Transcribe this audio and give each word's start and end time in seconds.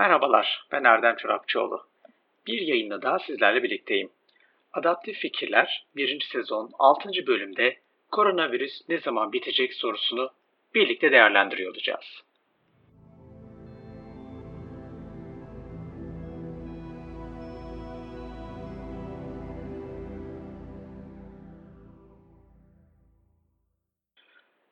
Merhabalar, 0.00 0.66
ben 0.72 0.84
Erdem 0.84 1.16
Çorapçıoğlu. 1.16 1.86
Bir 2.46 2.60
yayında 2.60 3.02
daha 3.02 3.18
sizlerle 3.18 3.62
birlikteyim. 3.62 4.10
Adaptif 4.72 5.18
Fikirler 5.18 5.86
1. 5.96 6.20
sezon 6.32 6.70
6. 6.78 7.08
bölümde 7.26 7.78
koronavirüs 8.10 8.88
ne 8.88 8.98
zaman 8.98 9.32
bitecek 9.32 9.74
sorusunu 9.74 10.30
birlikte 10.74 11.12
değerlendiriyor 11.12 11.70
olacağız. 11.70 12.22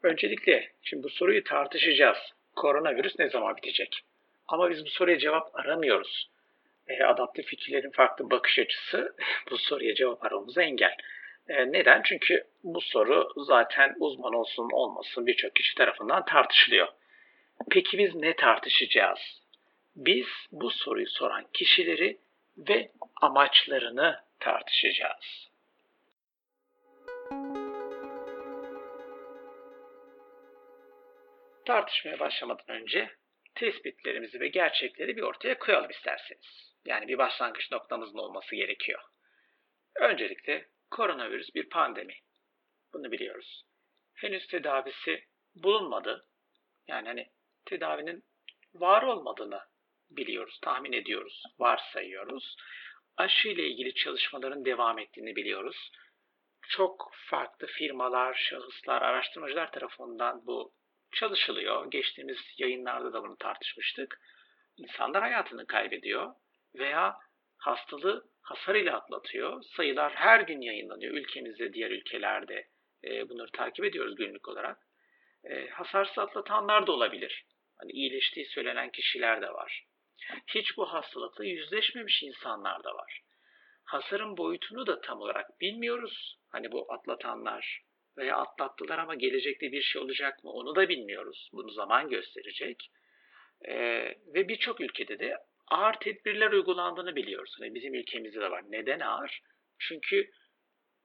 Öncelikle 0.02 0.72
şimdi 0.82 1.02
bu 1.02 1.08
soruyu 1.08 1.44
tartışacağız. 1.44 2.18
Koronavirüs 2.56 3.18
ne 3.18 3.28
zaman 3.28 3.56
bitecek? 3.56 4.07
Ama 4.48 4.70
biz 4.70 4.84
bu 4.84 4.90
soruya 4.90 5.18
cevap 5.18 5.56
aramıyoruz. 5.56 6.30
E, 6.88 7.04
adaptif 7.04 7.46
fikirlerin 7.46 7.90
farklı 7.90 8.30
bakış 8.30 8.58
açısı 8.58 9.16
bu 9.50 9.58
soruya 9.58 9.94
cevap 9.94 10.24
aramamıza 10.24 10.62
engel. 10.62 10.96
E, 11.48 11.72
neden? 11.72 12.02
Çünkü 12.04 12.44
bu 12.64 12.80
soru 12.80 13.28
zaten 13.36 13.94
uzman 13.98 14.34
olsun 14.34 14.68
olmasın 14.72 15.26
birçok 15.26 15.56
kişi 15.56 15.74
tarafından 15.74 16.24
tartışılıyor. 16.24 16.88
Peki 17.70 17.98
biz 17.98 18.14
ne 18.14 18.36
tartışacağız? 18.36 19.18
Biz 19.96 20.26
bu 20.52 20.70
soruyu 20.70 21.06
soran 21.08 21.44
kişileri 21.52 22.18
ve 22.58 22.90
amaçlarını 23.22 24.20
tartışacağız. 24.40 25.48
Tartışmaya 31.64 32.18
başlamadan 32.20 32.68
önce 32.68 33.17
tespitlerimizi 33.58 34.40
ve 34.40 34.48
gerçekleri 34.48 35.16
bir 35.16 35.22
ortaya 35.22 35.58
koyalım 35.58 35.90
isterseniz. 35.90 36.74
Yani 36.84 37.08
bir 37.08 37.18
başlangıç 37.18 37.70
noktamızın 37.72 38.18
olması 38.18 38.56
gerekiyor. 38.56 39.00
Öncelikle 39.96 40.68
koronavirüs 40.90 41.54
bir 41.54 41.68
pandemi. 41.68 42.14
Bunu 42.92 43.12
biliyoruz. 43.12 43.62
Henüz 44.14 44.46
tedavisi 44.46 45.24
bulunmadı. 45.54 46.26
Yani 46.88 47.08
hani 47.08 47.26
tedavinin 47.66 48.24
var 48.74 49.02
olmadığını 49.02 49.60
biliyoruz, 50.10 50.58
tahmin 50.62 50.92
ediyoruz, 50.92 51.42
varsayıyoruz. 51.58 52.56
Aşı 53.16 53.48
ile 53.48 53.66
ilgili 53.66 53.94
çalışmaların 53.94 54.64
devam 54.64 54.98
ettiğini 54.98 55.36
biliyoruz. 55.36 55.90
Çok 56.68 57.10
farklı 57.30 57.66
firmalar, 57.66 58.34
şahıslar, 58.34 59.02
araştırmacılar 59.02 59.72
tarafından 59.72 60.46
bu 60.46 60.72
çalışılıyor. 61.12 61.90
Geçtiğimiz 61.90 62.38
yayınlarda 62.58 63.12
da 63.12 63.22
bunu 63.22 63.36
tartışmıştık. 63.36 64.20
İnsanlar 64.76 65.22
hayatını 65.22 65.66
kaybediyor 65.66 66.34
veya 66.74 67.16
hastalığı 67.58 68.24
hasar 68.42 68.74
ile 68.74 68.92
atlatıyor. 68.92 69.62
Sayılar 69.76 70.12
her 70.14 70.40
gün 70.40 70.60
yayınlanıyor. 70.60 71.14
Ülkemizde, 71.14 71.72
diğer 71.72 71.90
ülkelerde 71.90 72.68
e, 73.04 73.28
bunları 73.28 73.50
takip 73.50 73.84
ediyoruz 73.84 74.14
günlük 74.16 74.48
olarak. 74.48 74.78
E, 75.44 75.68
hasarsız 75.68 76.18
atlatanlar 76.18 76.86
da 76.86 76.92
olabilir. 76.92 77.44
Hani 77.80 77.92
iyileştiği 77.92 78.46
söylenen 78.46 78.90
kişiler 78.90 79.42
de 79.42 79.50
var. 79.50 79.84
Hiç 80.46 80.76
bu 80.76 80.92
hastalıkla 80.92 81.44
yüzleşmemiş 81.44 82.22
insanlar 82.22 82.84
da 82.84 82.94
var. 82.94 83.22
Hasarın 83.84 84.36
boyutunu 84.36 84.86
da 84.86 85.00
tam 85.00 85.20
olarak 85.20 85.60
bilmiyoruz. 85.60 86.38
Hani 86.48 86.72
bu 86.72 86.92
atlatanlar 86.92 87.80
veya 88.18 88.36
atlattılar 88.36 88.98
ama 88.98 89.14
gelecekte 89.14 89.72
bir 89.72 89.82
şey 89.82 90.02
olacak 90.02 90.44
mı 90.44 90.50
onu 90.50 90.74
da 90.74 90.88
bilmiyoruz. 90.88 91.50
Bunu 91.52 91.70
zaman 91.70 92.08
gösterecek. 92.08 92.90
Ee, 93.68 94.14
ve 94.34 94.48
birçok 94.48 94.80
ülkede 94.80 95.18
de 95.18 95.36
ağır 95.70 95.94
tedbirler 95.94 96.52
uygulandığını 96.52 97.16
biliyoruz. 97.16 97.56
Hani 97.60 97.74
bizim 97.74 97.94
ülkemizde 97.94 98.40
de 98.40 98.50
var. 98.50 98.64
Neden 98.68 99.00
ağır? 99.00 99.40
Çünkü 99.78 100.30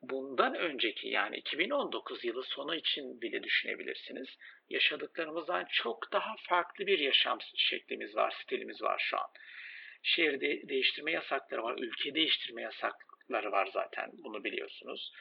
bundan 0.01 0.55
önceki 0.55 1.07
yani 1.07 1.37
2019 1.37 2.25
yılı 2.25 2.43
sonu 2.43 2.75
için 2.75 3.21
bile 3.21 3.43
düşünebilirsiniz. 3.43 4.27
Yaşadıklarımızdan 4.69 5.65
çok 5.71 6.11
daha 6.11 6.35
farklı 6.49 6.87
bir 6.87 6.99
yaşam 6.99 7.37
şeklimiz 7.55 8.15
var, 8.15 8.33
stilimiz 8.43 8.81
var 8.81 9.05
şu 9.09 9.17
an. 9.17 9.27
Şehirde 10.03 10.69
değiştirme 10.69 11.11
yasakları 11.11 11.63
var, 11.63 11.75
ülke 11.79 12.15
değiştirme 12.15 12.61
yasakları 12.61 13.51
var 13.51 13.69
zaten 13.73 14.09
bunu 14.13 14.43
biliyorsunuz. 14.43 15.11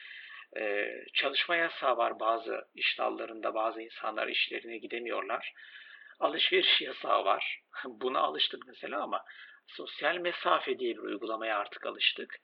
Ee, 0.57 1.05
çalışma 1.13 1.55
yasağı 1.55 1.97
var 1.97 2.19
bazı 2.19 2.67
iş 2.75 2.99
dallarında 2.99 3.53
bazı 3.53 3.81
insanlar 3.81 4.27
işlerine 4.27 4.77
gidemiyorlar. 4.77 5.53
Alışveriş 6.19 6.81
yasağı 6.81 7.25
var. 7.25 7.61
Buna 7.85 8.19
alıştık 8.19 8.67
mesela 8.67 9.01
ama 9.01 9.23
sosyal 9.67 10.17
mesafe 10.17 10.79
diye 10.79 10.93
bir 10.93 11.01
uygulamaya 11.01 11.57
artık 11.57 11.85
alıştık. 11.85 12.39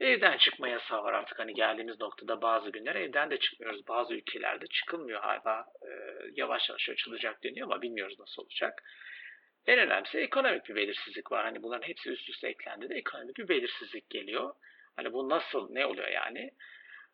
Evden 0.00 0.38
çıkma 0.38 0.68
yasağı 0.68 1.04
var 1.04 1.12
artık 1.12 1.38
hani 1.38 1.54
geldiğimiz 1.54 2.00
noktada 2.00 2.42
bazı 2.42 2.70
günler 2.70 2.94
evden 2.94 3.30
de 3.30 3.38
çıkmıyoruz. 3.38 3.88
Bazı 3.88 4.14
ülkelerde 4.14 4.66
çıkılmıyor 4.66 5.20
hala 5.20 5.66
e, 5.82 5.90
yavaş 6.32 6.68
yavaş 6.68 6.88
açılacak 6.88 7.42
deniyor 7.42 7.66
ama 7.66 7.82
bilmiyoruz 7.82 8.18
nasıl 8.18 8.42
olacak. 8.42 8.82
En 9.66 9.78
önemlisi 9.78 10.18
ekonomik 10.18 10.68
bir 10.68 10.74
belirsizlik 10.74 11.32
var. 11.32 11.44
Hani 11.44 11.62
bunların 11.62 11.88
hepsi 11.88 12.10
üst 12.10 12.28
üste 12.28 12.48
eklendi 12.48 12.88
de 12.88 12.94
ekonomik 12.94 13.36
bir 13.38 13.48
belirsizlik 13.48 14.10
geliyor. 14.10 14.54
Hani 14.96 15.12
bu 15.12 15.28
nasıl 15.28 15.70
ne 15.70 15.86
oluyor 15.86 16.08
yani? 16.08 16.50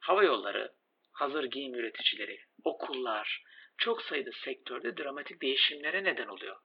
Hava 0.05 0.25
yolları, 0.25 0.73
hazır 1.13 1.45
giyim 1.45 1.75
üreticileri, 1.75 2.41
okullar, 2.65 3.43
çok 3.79 4.03
sayıda 4.03 4.31
sektörde 4.45 4.97
dramatik 4.97 5.43
değişimlere 5.43 6.05
neden 6.05 6.27
oluyor. 6.27 6.57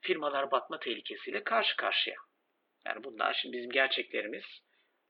Firmalar 0.00 0.50
batma 0.50 0.78
tehlikesiyle 0.78 1.44
karşı 1.44 1.76
karşıya. 1.76 2.16
Yani 2.86 3.04
bunlar 3.04 3.38
şimdi 3.42 3.56
bizim 3.56 3.70
gerçeklerimiz, 3.70 4.44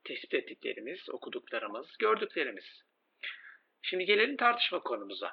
tespit 0.03 0.33
ettiklerimiz, 0.33 1.09
okuduklarımız, 1.09 1.97
gördüklerimiz. 1.99 2.65
Şimdi 3.81 4.05
gelelim 4.05 4.37
tartışma 4.37 4.79
konumuza. 4.79 5.31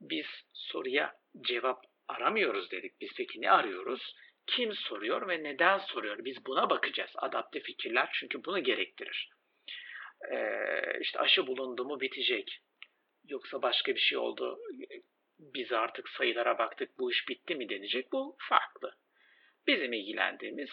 Biz 0.00 0.26
soruya 0.52 1.16
cevap 1.40 1.84
aramıyoruz 2.08 2.70
dedik. 2.70 3.00
Biz 3.00 3.10
peki 3.16 3.40
ne 3.40 3.50
arıyoruz? 3.50 4.14
Kim 4.46 4.74
soruyor 4.74 5.28
ve 5.28 5.42
neden 5.42 5.78
soruyor? 5.78 6.24
Biz 6.24 6.46
buna 6.46 6.70
bakacağız. 6.70 7.10
Adapte 7.14 7.60
fikirler 7.60 8.10
çünkü 8.12 8.44
bunu 8.44 8.62
gerektirir 8.62 9.33
e, 10.30 10.38
işte 11.00 11.18
aşı 11.18 11.46
bulundu 11.46 11.84
mu 11.84 12.00
bitecek. 12.00 12.60
Yoksa 13.28 13.62
başka 13.62 13.94
bir 13.94 14.00
şey 14.00 14.18
oldu. 14.18 14.58
Biz 15.38 15.72
artık 15.72 16.08
sayılara 16.08 16.58
baktık 16.58 16.98
bu 16.98 17.12
iş 17.12 17.28
bitti 17.28 17.54
mi 17.54 17.68
denecek. 17.68 18.12
Bu 18.12 18.36
farklı. 18.38 18.94
Bizim 19.66 19.92
ilgilendiğimiz 19.92 20.70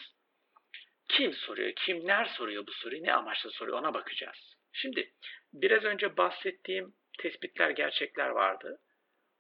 kim 1.10 1.34
soruyor, 1.34 1.72
kimler 1.76 2.26
soruyor 2.26 2.68
bu 2.68 2.72
soruyu, 2.72 3.04
ne 3.04 3.14
amaçla 3.14 3.50
soruyor 3.50 3.80
ona 3.80 3.94
bakacağız. 3.94 4.56
Şimdi 4.74 5.14
biraz 5.54 5.84
önce 5.84 6.18
bahsettiğim 6.18 6.94
tespitler, 7.20 7.70
gerçekler 7.70 8.30
vardı. 8.30 8.82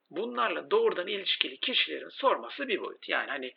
Bunlarla 0.09 0.71
doğrudan 0.71 1.07
ilişkili 1.07 1.57
kişilerin 1.57 2.09
sorması 2.09 2.67
bir 2.67 2.79
boyut. 2.79 3.09
Yani 3.09 3.29
hani 3.29 3.53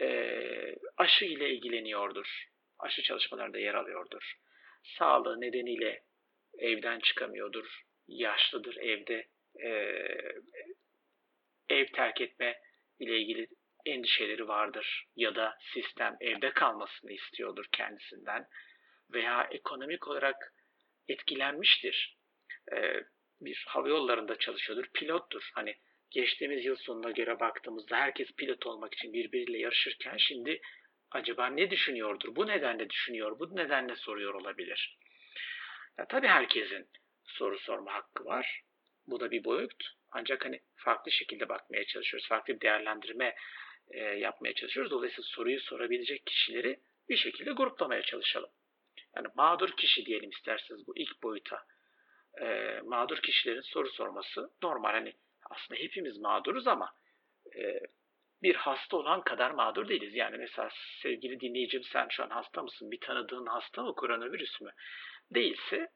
e, 0.00 0.76
aşı 0.96 1.24
ile 1.24 1.50
ilgileniyordur, 1.50 2.48
aşı 2.78 3.02
çalışmalarında 3.02 3.58
yer 3.58 3.74
alıyordur 3.74 4.36
sağlığı 4.82 5.40
nedeniyle 5.40 6.02
evden 6.58 7.00
çıkamıyordur, 7.00 7.82
yaşlıdır 8.08 8.76
evde, 8.76 9.26
e, 9.62 9.70
ev 11.68 11.86
terk 11.86 12.20
etme 12.20 12.58
ile 12.98 13.18
ilgili 13.18 13.46
endişeleri 13.86 14.48
vardır 14.48 15.04
ya 15.16 15.34
da 15.34 15.56
sistem 15.74 16.16
evde 16.20 16.50
kalmasını 16.50 17.12
istiyordur 17.12 17.66
kendisinden 17.72 18.46
veya 19.12 19.48
ekonomik 19.50 20.08
olarak 20.08 20.52
etkilenmiştir. 21.08 22.18
E, 22.72 23.04
bir 23.40 23.64
hava 23.68 23.88
yollarında 23.88 24.38
çalışıyordur, 24.38 24.86
pilottur. 24.94 25.50
Hani 25.54 25.76
geçtiğimiz 26.10 26.64
yıl 26.64 26.76
sonuna 26.76 27.10
göre 27.10 27.40
baktığımızda 27.40 27.96
herkes 27.96 28.32
pilot 28.32 28.66
olmak 28.66 28.94
için 28.94 29.12
birbiriyle 29.12 29.58
yarışırken 29.58 30.16
şimdi 30.16 30.60
acaba 31.10 31.46
ne 31.46 31.70
düşünüyordur? 31.70 32.36
Bu 32.36 32.46
nedenle 32.46 32.90
düşünüyor, 32.90 33.38
bu 33.38 33.56
nedenle 33.56 33.96
soruyor 33.96 34.34
olabilir. 34.34 34.98
Ya, 35.98 36.06
tabii 36.08 36.28
herkesin 36.28 36.88
soru 37.24 37.58
sorma 37.58 37.94
hakkı 37.94 38.24
var. 38.24 38.62
Bu 39.06 39.20
da 39.20 39.30
bir 39.30 39.44
boyut. 39.44 39.84
Ancak 40.12 40.44
hani 40.44 40.60
farklı 40.76 41.12
şekilde 41.12 41.48
bakmaya 41.48 41.84
çalışıyoruz. 41.84 42.28
Farklı 42.28 42.54
bir 42.54 42.60
değerlendirme 42.60 43.34
e, 43.90 43.98
yapmaya 43.98 44.54
çalışıyoruz. 44.54 44.92
Dolayısıyla 44.92 45.22
soruyu 45.22 45.60
sorabilecek 45.60 46.26
kişileri 46.26 46.80
bir 47.08 47.16
şekilde 47.16 47.52
gruplamaya 47.52 48.02
çalışalım. 48.02 48.50
Yani 49.16 49.28
mağdur 49.34 49.76
kişi 49.76 50.06
diyelim 50.06 50.30
isterseniz 50.30 50.86
bu 50.86 50.96
ilk 50.96 51.22
boyuta. 51.22 51.66
E, 52.40 52.78
mağdur 52.84 53.18
kişilerin 53.18 53.60
soru 53.60 53.88
sorması 53.88 54.50
normal. 54.62 54.90
Hani 54.92 55.14
aslında 55.50 55.80
hepimiz 55.80 56.18
mağduruz 56.18 56.66
ama 56.66 56.92
e, 57.56 57.80
bir 58.42 58.54
hasta 58.54 58.96
olan 58.96 59.22
kadar 59.22 59.50
mağdur 59.50 59.88
değiliz. 59.88 60.14
Yani 60.14 60.36
mesela 60.38 60.68
sevgili 61.02 61.40
dinleyicim 61.40 61.82
sen 61.84 62.06
şu 62.10 62.22
an 62.22 62.30
hasta 62.30 62.62
mısın? 62.62 62.90
Bir 62.90 63.00
tanıdığın 63.00 63.46
hasta 63.46 63.82
mı? 63.82 63.94
Koronavirüs 63.94 64.60
mü? 64.60 64.70
Değilse 65.34 65.88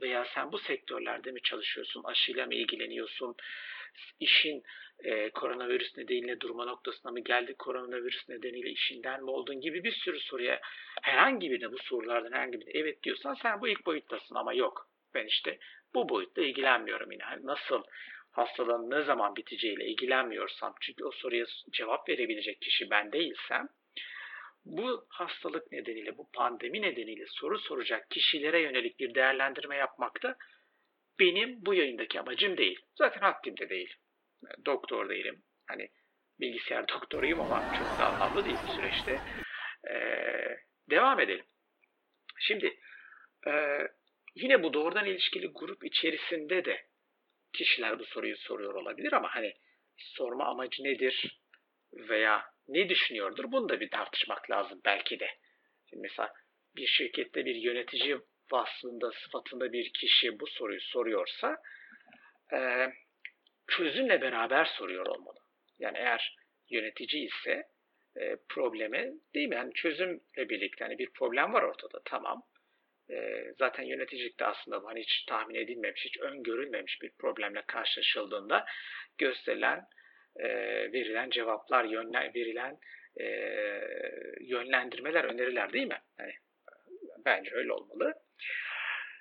veya 0.00 0.26
sen 0.34 0.52
bu 0.52 0.58
sektörlerde 0.58 1.32
mi 1.32 1.42
çalışıyorsun? 1.42 2.04
Aşıyla 2.04 2.46
mı 2.46 2.54
ilgileniyorsun? 2.54 3.36
işin 4.20 4.62
e, 5.04 5.30
koronavirüs 5.30 5.96
nedeniyle 5.96 6.40
durma 6.40 6.64
noktasına 6.64 7.12
mı 7.12 7.20
geldi, 7.20 7.54
koronavirüs 7.58 8.28
nedeniyle 8.28 8.70
işinden 8.70 9.24
mi 9.24 9.30
oldun 9.30 9.60
gibi 9.60 9.84
bir 9.84 9.92
sürü 9.92 10.20
soruya 10.20 10.60
herhangi 11.02 11.50
birine 11.50 11.72
bu 11.72 11.78
sorulardan 11.78 12.32
herhangi 12.32 12.60
birine 12.60 12.70
evet 12.74 13.02
diyorsan 13.02 13.34
sen 13.34 13.60
bu 13.60 13.68
ilk 13.68 13.86
boyuttasın 13.86 14.34
ama 14.34 14.52
yok. 14.52 14.88
Ben 15.14 15.26
işte 15.26 15.58
bu 15.94 16.08
boyutta 16.08 16.42
ilgilenmiyorum 16.42 17.12
yine. 17.12 17.22
Hani 17.22 17.46
nasıl 17.46 17.82
hastalığın 18.30 18.90
ne 18.90 19.02
zaman 19.02 19.36
biteceğiyle 19.36 19.86
ilgilenmiyorsam 19.86 20.74
çünkü 20.80 21.04
o 21.04 21.10
soruya 21.10 21.46
cevap 21.72 22.08
verebilecek 22.08 22.60
kişi 22.60 22.90
ben 22.90 23.12
değilsem 23.12 23.68
bu 24.64 25.06
hastalık 25.08 25.72
nedeniyle, 25.72 26.18
bu 26.18 26.30
pandemi 26.32 26.82
nedeniyle 26.82 27.24
soru 27.28 27.58
soracak 27.58 28.10
kişilere 28.10 28.60
yönelik 28.60 29.00
bir 29.00 29.14
değerlendirme 29.14 29.76
yapmak 29.76 30.22
da 30.22 30.36
benim 31.20 31.64
bu 31.66 31.74
yayındaki 31.74 32.20
amacım 32.20 32.56
değil. 32.56 32.80
Zaten 32.98 33.20
haddim 33.20 33.56
de 33.56 33.68
değil. 33.68 33.94
Doktor 34.66 35.08
değilim. 35.08 35.42
Hani 35.66 35.88
bilgisayar 36.40 36.88
doktoruyum 36.94 37.40
ama 37.40 37.68
çok 37.72 37.98
da 37.98 38.06
anlamlı 38.06 38.44
değil 38.44 38.60
bu 38.62 38.68
süreçte. 38.68 39.22
Ee, 39.90 40.56
devam 40.90 41.20
edelim. 41.20 41.44
Şimdi 42.38 42.78
e, 43.46 43.52
yine 44.34 44.62
bu 44.62 44.72
doğrudan 44.72 45.06
ilişkili 45.06 45.46
grup 45.46 45.84
içerisinde 45.84 46.64
de 46.64 46.89
kişiler 47.52 47.98
bu 47.98 48.04
soruyu 48.04 48.36
soruyor 48.36 48.74
olabilir 48.74 49.12
ama 49.12 49.34
hani 49.34 49.54
sorma 49.96 50.44
amacı 50.44 50.84
nedir 50.84 51.40
veya 51.92 52.44
ne 52.68 52.88
düşünüyordur 52.88 53.52
bunu 53.52 53.68
da 53.68 53.80
bir 53.80 53.90
tartışmak 53.90 54.50
lazım 54.50 54.80
belki 54.84 55.20
de. 55.20 55.28
Şimdi 55.90 56.02
mesela 56.02 56.32
bir 56.76 56.86
şirkette 56.86 57.44
bir 57.44 57.54
yönetici 57.54 58.18
vasfında, 58.52 59.12
sıfatında 59.12 59.72
bir 59.72 59.92
kişi 59.92 60.40
bu 60.40 60.46
soruyu 60.46 60.80
soruyorsa 60.80 61.56
e, 62.52 62.88
çözümle 63.68 64.20
beraber 64.20 64.64
soruyor 64.64 65.06
olmalı. 65.06 65.38
Yani 65.78 65.98
eğer 65.98 66.36
yönetici 66.70 67.26
ise 67.26 67.62
e, 68.16 68.36
problemi 68.48 69.12
değil 69.34 69.48
mi? 69.48 69.54
Yani 69.54 69.72
çözümle 69.74 70.48
birlikte 70.48 70.84
hani 70.84 70.98
bir 70.98 71.10
problem 71.10 71.52
var 71.52 71.62
ortada 71.62 72.02
tamam. 72.04 72.42
E, 73.12 73.44
zaten 73.58 73.82
yöneticilikte 73.82 74.44
aslında 74.44 74.80
hani 74.84 75.00
hiç 75.00 75.24
tahmin 75.28 75.54
edilmemiş, 75.54 76.04
hiç 76.04 76.18
öngörülmemiş 76.20 77.02
bir 77.02 77.10
problemle 77.18 77.62
karşılaşıldığında 77.66 78.64
gösterilen, 79.18 79.84
e, 80.36 80.48
verilen 80.92 81.30
cevaplar, 81.30 81.84
yönlen, 81.84 82.34
verilen 82.34 82.78
e, 83.20 83.24
yönlendirmeler, 84.40 85.24
öneriler 85.24 85.72
değil 85.72 85.86
mi? 85.86 86.00
Yani, 86.18 86.32
bence 87.24 87.50
öyle 87.54 87.72
olmalı. 87.72 88.14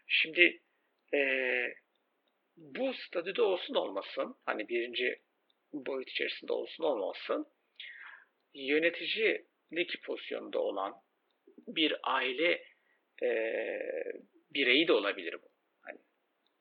Şimdi 0.07 0.59
e, 1.13 1.19
bu 2.57 2.93
statüde 2.93 3.41
olsun 3.41 3.75
olmasın, 3.75 4.35
hani 4.45 4.69
birinci 4.69 5.19
boyut 5.73 6.09
içerisinde 6.09 6.53
olsun 6.53 6.83
olmasın, 6.83 7.45
yöneticilik 8.53 10.03
pozisyonunda 10.05 10.59
olan 10.59 10.93
bir 11.67 11.95
aile 12.03 12.63
e, 13.23 13.79
bireyi 14.53 14.87
de 14.87 14.93
olabilir 14.93 15.33
bu. 15.33 15.47
Hani 15.81 15.99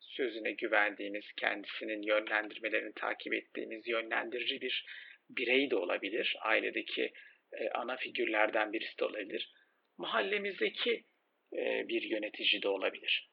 sözüne 0.01 0.53
güvendiğimiz, 0.53 1.25
kendisinin 1.37 2.03
yönlendirmelerini 2.03 2.93
takip 2.95 3.35
ettiğimiz 3.35 3.89
yönlendirici 3.89 4.61
bir 4.61 4.85
birey 5.31 5.71
de 5.71 5.77
olabilir. 5.77 6.37
Ailedeki 6.41 7.13
e, 7.53 7.69
ana 7.69 7.97
figürlerden 7.97 8.73
birisi 8.73 8.99
de 8.99 9.05
olabilir. 9.05 9.53
Mahallemizdeki 9.99 11.05
e, 11.53 11.89
bir 11.89 12.03
yönetici 12.03 12.63
de 12.63 12.69
olabilir. 12.69 13.31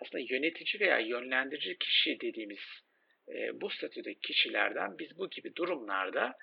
Aslında 0.00 0.24
yönetici 0.28 0.80
veya 0.80 0.98
yönlendirici 0.98 1.78
kişi 1.78 2.20
dediğimiz 2.20 2.58
e, 3.28 3.60
bu 3.60 3.70
statüdeki 3.70 4.20
kişilerden 4.20 4.98
biz 4.98 5.18
bu 5.18 5.30
gibi 5.30 5.56
durumlarda 5.56 6.34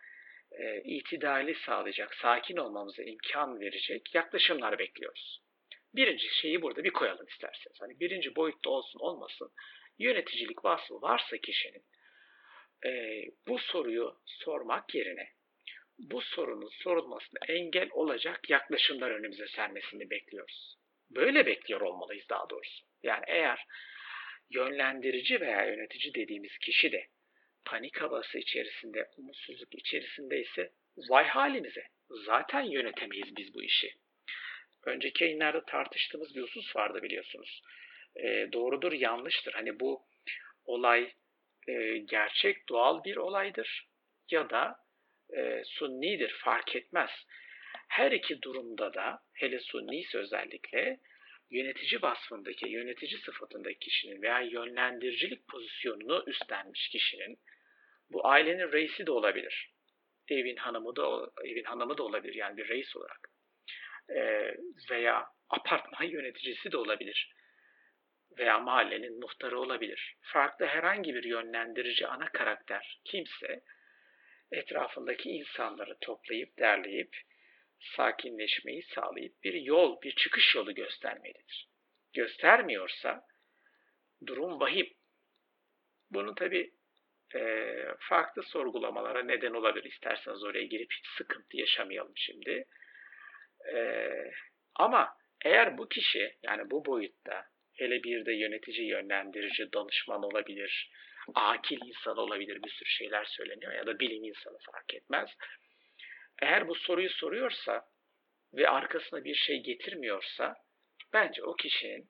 e, 0.51 0.81
itidali 0.81 1.55
sağlayacak, 1.65 2.15
sakin 2.15 2.57
olmamıza 2.57 3.03
imkan 3.03 3.59
verecek 3.59 4.15
yaklaşımlar 4.15 4.79
bekliyoruz. 4.79 5.41
Birinci 5.95 6.35
şeyi 6.41 6.61
burada 6.61 6.83
bir 6.83 6.91
koyalım 6.91 7.27
isterseniz. 7.27 7.81
Hani 7.81 7.99
birinci 7.99 8.35
boyutta 8.35 8.69
olsun 8.69 8.99
olmasın 8.99 9.51
yöneticilik 9.99 10.65
vasfı 10.65 11.01
varsa 11.01 11.37
kişinin 11.37 11.83
e, 12.85 13.21
bu 13.47 13.59
soruyu 13.59 14.15
sormak 14.25 14.95
yerine 14.95 15.27
bu 15.99 16.21
sorunun 16.21 16.69
sorulmasına 16.69 17.39
engel 17.47 17.89
olacak 17.91 18.49
yaklaşımlar 18.49 19.11
önümüze 19.11 19.47
sermesini 19.47 20.09
bekliyoruz. 20.09 20.75
Böyle 21.11 21.45
bekliyor 21.45 21.81
olmalıyız 21.81 22.29
daha 22.29 22.49
doğrusu. 22.49 22.83
Yani 23.03 23.23
eğer 23.27 23.65
yönlendirici 24.49 25.41
veya 25.41 25.65
yönetici 25.65 26.13
dediğimiz 26.13 26.57
kişi 26.57 26.91
de 26.91 27.07
panik 27.65 28.01
havası 28.01 28.37
içerisinde, 28.37 29.09
umutsuzluk 29.17 29.75
içerisinde 29.75 30.41
ise 30.41 30.71
vay 31.09 31.27
halimize. 31.27 31.83
Zaten 32.09 32.61
yönetemeyiz 32.61 33.35
biz 33.37 33.53
bu 33.53 33.63
işi. 33.63 33.93
Önceki 34.85 35.23
yayınlarda 35.23 35.65
tartıştığımız 35.65 36.35
bir 36.35 36.41
husus 36.41 36.75
vardı 36.75 37.03
biliyorsunuz. 37.03 37.61
E, 38.15 38.49
doğrudur, 38.53 38.91
yanlıştır. 38.91 39.53
Hani 39.53 39.79
bu 39.79 40.01
olay 40.65 41.13
e, 41.67 41.97
gerçek, 41.97 42.69
doğal 42.69 43.03
bir 43.03 43.15
olaydır 43.17 43.87
ya 44.31 44.49
da 44.49 44.75
e, 45.37 45.63
sunnidir, 45.65 46.29
fark 46.29 46.75
etmez. 46.75 47.09
Her 47.87 48.11
iki 48.11 48.41
durumda 48.41 48.93
da, 48.93 49.19
hele 49.33 49.59
sunniyse 49.59 50.17
özellikle, 50.17 50.99
yönetici 51.51 52.01
vasfındaki, 52.01 52.69
yönetici 52.69 53.17
sıfatındaki 53.17 53.79
kişinin 53.79 54.21
veya 54.21 54.41
yönlendiricilik 54.41 55.47
pozisyonunu 55.47 56.23
üstlenmiş 56.27 56.89
kişinin, 56.89 57.39
bu 58.09 58.27
ailenin 58.27 58.71
reisi 58.71 59.05
de 59.05 59.11
olabilir. 59.11 59.71
Evin 60.29 60.55
hanımı 60.55 60.95
da, 60.95 61.31
evin 61.43 61.63
hanımı 61.63 61.97
da 61.97 62.03
olabilir 62.03 62.33
yani 62.33 62.57
bir 62.57 62.67
reis 62.67 62.95
olarak. 62.95 63.30
E, 64.09 64.53
veya 64.89 65.25
apartman 65.49 66.03
yöneticisi 66.03 66.71
de 66.71 66.77
olabilir 66.77 67.31
veya 68.37 68.59
mahallenin 68.59 69.19
muhtarı 69.19 69.59
olabilir. 69.59 70.15
Farklı 70.21 70.65
herhangi 70.65 71.15
bir 71.15 71.23
yönlendirici 71.23 72.07
ana 72.07 72.31
karakter 72.31 72.99
kimse 73.05 73.63
etrafındaki 74.51 75.29
insanları 75.29 75.97
toplayıp 76.01 76.59
derleyip 76.59 77.17
sakinleşmeyi 77.79 78.83
sağlayıp 78.83 79.43
bir 79.43 79.53
yol, 79.53 80.01
bir 80.01 80.15
çıkış 80.15 80.55
yolu 80.55 80.75
göstermelidir. 80.75 81.69
Göstermiyorsa 82.13 83.27
durum 84.27 84.59
vahim. 84.59 84.93
Bunu 86.11 86.35
tabi 86.35 86.71
e, 87.35 87.65
farklı 87.99 88.43
sorgulamalara 88.43 89.23
neden 89.23 89.53
olabilir. 89.53 89.91
İsterseniz 89.91 90.43
oraya 90.43 90.65
girip 90.65 90.93
hiç 90.93 91.07
sıkıntı 91.17 91.57
yaşamayalım 91.57 92.13
şimdi. 92.15 92.65
E, 93.73 94.09
ama 94.75 95.17
eğer 95.45 95.77
bu 95.77 95.89
kişi 95.89 96.35
yani 96.43 96.71
bu 96.71 96.85
boyutta 96.85 97.45
hele 97.73 98.03
bir 98.03 98.25
de 98.25 98.33
yönetici, 98.33 98.87
yönlendirici, 98.87 99.73
danışman 99.73 100.23
olabilir, 100.23 100.91
akil 101.35 101.79
insan 101.85 102.17
olabilir 102.17 102.63
bir 102.63 102.69
sürü 102.69 102.89
şeyler 102.89 103.25
söyleniyor 103.25 103.73
ya 103.73 103.85
da 103.85 103.99
bilim 103.99 104.23
insanı 104.23 104.57
fark 104.71 104.93
etmez. 104.93 105.29
Eğer 106.41 106.67
bu 106.67 106.75
soruyu 106.75 107.09
soruyorsa 107.09 107.85
ve 108.53 108.69
arkasına 108.69 109.23
bir 109.23 109.35
şey 109.35 109.63
getirmiyorsa 109.63 110.55
bence 111.13 111.43
o 111.43 111.55
kişinin 111.55 112.09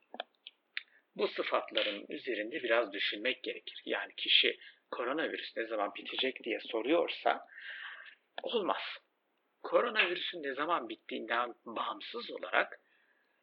bu 1.15 1.27
sıfatların 1.27 2.05
üzerinde 2.09 2.63
biraz 2.63 2.93
düşünmek 2.93 3.43
gerekir. 3.43 3.81
Yani 3.85 4.15
kişi 4.15 4.57
koronavirüs 4.91 5.57
ne 5.57 5.65
zaman 5.65 5.91
bitecek 5.95 6.43
diye 6.43 6.59
soruyorsa 6.59 7.45
olmaz. 8.43 8.81
Koronavirüsün 9.63 10.43
ne 10.43 10.53
zaman 10.53 10.89
bittiğinden 10.89 11.53
bağımsız 11.65 12.31
olarak 12.31 12.79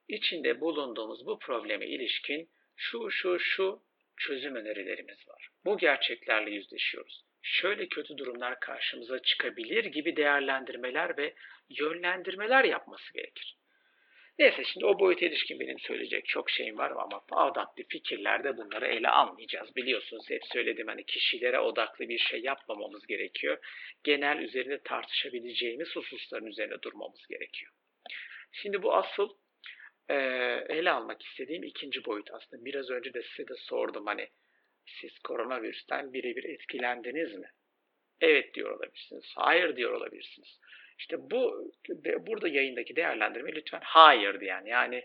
içinde 0.08 0.60
bulunduğumuz 0.60 1.26
bu 1.26 1.38
probleme 1.38 1.86
ilişkin 1.86 2.50
şu 2.76 3.10
şu 3.10 3.38
şu 3.38 3.82
çözüm 4.16 4.54
önerilerimiz 4.54 5.28
var. 5.28 5.48
Bu 5.64 5.78
gerçeklerle 5.78 6.50
yüzleşiyoruz. 6.50 7.24
Şöyle 7.42 7.88
kötü 7.88 8.18
durumlar 8.18 8.60
karşımıza 8.60 9.22
çıkabilir 9.22 9.84
gibi 9.84 10.16
değerlendirmeler 10.16 11.16
ve 11.16 11.34
yönlendirmeler 11.68 12.64
yapması 12.64 13.12
gerekir. 13.12 13.57
Neyse 14.38 14.64
şimdi 14.64 14.86
o 14.86 14.98
boyuta 14.98 15.26
ilişkin 15.26 15.60
benim 15.60 15.78
söyleyecek 15.78 16.26
çok 16.26 16.50
şeyim 16.50 16.78
var 16.78 16.90
ama 16.90 17.22
adaptif 17.30 17.88
fikirlerde 17.88 18.56
bunları 18.56 18.86
ele 18.86 19.08
almayacağız. 19.08 19.76
Biliyorsunuz 19.76 20.30
hep 20.30 20.44
söyledim 20.52 20.86
hani 20.86 21.04
kişilere 21.04 21.60
odaklı 21.60 22.08
bir 22.08 22.18
şey 22.18 22.40
yapmamamız 22.40 23.06
gerekiyor. 23.06 23.58
Genel 24.04 24.38
üzerinde 24.38 24.82
tartışabileceğimiz 24.82 25.96
hususların 25.96 26.46
üzerine 26.46 26.82
durmamız 26.82 27.26
gerekiyor. 27.26 27.72
Şimdi 28.52 28.82
bu 28.82 28.94
asıl 28.94 29.28
e, 30.08 30.14
ele 30.68 30.90
almak 30.90 31.22
istediğim 31.22 31.62
ikinci 31.62 32.04
boyut 32.04 32.30
aslında. 32.32 32.64
Biraz 32.64 32.90
önce 32.90 33.14
de 33.14 33.22
size 33.22 33.48
de 33.48 33.54
sordum 33.56 34.06
hani 34.06 34.28
siz 35.00 35.18
koronavirüsten 35.18 36.12
birebir 36.12 36.44
etkilendiniz 36.44 37.34
mi? 37.34 37.50
Evet 38.20 38.54
diyor 38.54 38.70
olabilirsiniz. 38.70 39.24
Hayır 39.36 39.76
diyor 39.76 39.92
olabilirsiniz. 39.92 40.58
İşte 40.98 41.16
bu 41.18 41.72
burada 42.20 42.48
yayındaki 42.48 42.96
değerlendirme 42.96 43.52
lütfen 43.52 43.80
hayır 43.82 44.40
diyen 44.40 44.64
yani 44.64 45.04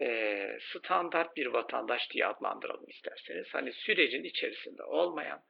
e, 0.00 0.58
standart 0.60 1.36
bir 1.36 1.46
vatandaş 1.46 2.10
diye 2.10 2.26
adlandıralım 2.26 2.88
isterseniz. 2.88 3.46
Hani 3.52 3.72
sürecin 3.72 4.24
içerisinde 4.24 4.82
olmayan 4.82 5.42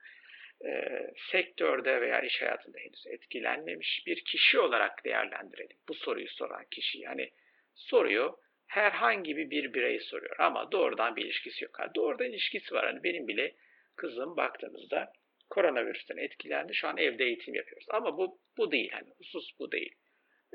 e, 0.65 1.01
sektörde 1.31 2.01
veya 2.01 2.21
iş 2.21 2.43
hayatında 2.43 2.79
henüz 2.79 3.07
etkilenmemiş 3.07 4.03
bir 4.07 4.25
kişi 4.25 4.59
olarak 4.59 5.05
değerlendirelim. 5.05 5.77
Bu 5.89 5.95
soruyu 5.95 6.29
soran 6.29 6.65
kişi 6.71 6.99
yani 6.99 7.31
soruyu 7.75 8.39
herhangi 8.67 9.37
bir 9.37 9.75
birey 9.75 10.01
soruyor 10.01 10.37
ama 10.39 10.73
doğrudan 10.73 11.17
bir 11.17 11.25
ilişkisi 11.25 11.65
yok. 11.65 11.79
Ha, 11.79 11.95
doğrudan 11.95 12.27
ilişkisi 12.27 12.75
var. 12.75 12.87
Hani 12.87 13.05
benim 13.05 13.29
bile 13.29 13.55
kızım 13.97 14.37
baktığımızda 14.37 15.13
koronavirüsten 15.55 16.17
etkilendi. 16.17 16.75
Şu 16.75 16.89
an 16.89 16.97
evde 16.97 17.25
eğitim 17.25 17.55
yapıyoruz. 17.55 17.87
Ama 17.91 18.19
bu 18.19 18.39
bu 18.57 18.73
değil. 18.73 18.91
Hani 18.93 19.09
husus 19.19 19.59
bu 19.59 19.73
değil. 19.73 19.95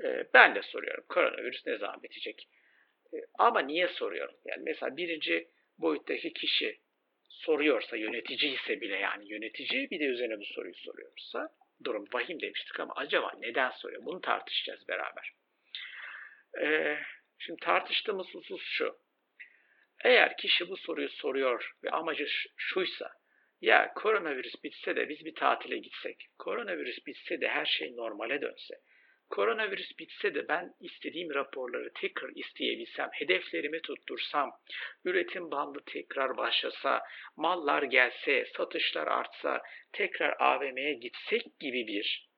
Ee, 0.03 0.25
ben 0.33 0.55
de 0.55 0.61
soruyorum. 0.61 1.03
Koronavirüs 1.09 1.65
ne 1.65 1.77
zaman 1.77 2.03
bitecek? 2.03 2.47
Ee, 3.13 3.17
ama 3.37 3.59
niye 3.59 3.87
soruyorum? 3.87 4.35
Yani 4.45 4.63
mesela 4.65 4.97
birinci 4.97 5.47
boyuttaki 5.77 6.33
kişi 6.33 6.79
soruyorsa, 7.29 7.97
yönetici 7.97 8.53
ise 8.53 8.81
bile 8.81 8.97
yani 8.97 9.31
yönetici 9.31 9.89
bir 9.91 9.99
de 9.99 10.03
üzerine 10.03 10.39
bu 10.39 10.45
soruyu 10.45 10.75
soruyorsa 10.75 11.49
durum 11.83 12.05
vahim 12.13 12.41
demiştik 12.41 12.79
ama 12.79 12.93
acaba 12.95 13.31
neden 13.39 13.69
soruyor? 13.69 14.05
Bunu 14.05 14.21
tartışacağız 14.21 14.87
beraber. 14.87 15.33
Ee, 16.61 16.97
şimdi 17.37 17.59
tartıştığımız 17.59 18.27
husus 18.33 18.61
şu. 18.63 18.95
Eğer 20.03 20.37
kişi 20.37 20.69
bu 20.69 20.77
soruyu 20.77 21.09
soruyor 21.09 21.71
ve 21.83 21.89
amacı 21.89 22.27
şuysa, 22.57 23.11
ya 23.61 23.93
koronavirüs 23.93 24.63
bitse 24.63 24.95
de 24.95 25.09
biz 25.09 25.25
bir 25.25 25.35
tatile 25.35 25.77
gitsek, 25.77 26.25
koronavirüs 26.39 27.05
bitse 27.05 27.41
de 27.41 27.47
her 27.47 27.65
şey 27.65 27.95
normale 27.95 28.41
dönse, 28.41 28.75
Koronavirüs 29.29 29.99
bitse 29.99 30.35
de 30.35 30.47
ben 30.47 30.73
istediğim 30.79 31.33
raporları 31.33 31.93
tekrar 31.93 32.29
isteyebilsem, 32.35 33.09
hedeflerimi 33.13 33.81
tuttursam, 33.81 34.51
üretim 35.05 35.51
bandı 35.51 35.79
tekrar 35.85 36.37
başlasa, 36.37 37.01
mallar 37.37 37.83
gelse, 37.83 38.45
satışlar 38.57 39.07
artsa, 39.07 39.61
tekrar 39.91 40.35
AVM'ye 40.39 40.93
gitsek 40.93 41.59
gibi 41.59 41.87
bir 41.87 42.29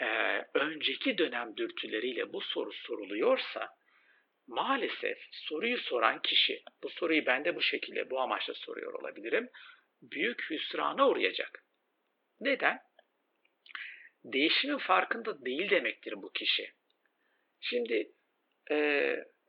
e, 0.00 0.06
önceki 0.54 1.18
dönem 1.18 1.56
dürtüleriyle 1.56 2.32
bu 2.32 2.40
soru 2.40 2.72
soruluyorsa, 2.72 3.68
maalesef 4.46 5.18
soruyu 5.32 5.78
soran 5.78 6.22
kişi, 6.22 6.62
bu 6.82 6.88
soruyu 6.88 7.26
ben 7.26 7.44
de 7.44 7.56
bu 7.56 7.62
şekilde, 7.62 8.10
bu 8.10 8.20
amaçla 8.20 8.54
soruyor 8.54 8.92
olabilirim, 8.92 9.48
büyük 10.10 10.50
hüsrana 10.50 11.08
uğrayacak. 11.08 11.64
Neden? 12.40 12.80
değişimin 14.24 14.78
farkında 14.78 15.44
değil 15.44 15.70
demektir 15.70 16.14
bu 16.22 16.32
kişi. 16.32 16.70
Şimdi 17.60 18.08
e, 18.70 18.76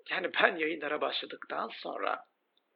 yani 0.10 0.30
ben 0.42 0.56
yayınlara 0.56 1.02
başladıktan 1.02 1.70
sonra 1.74 2.20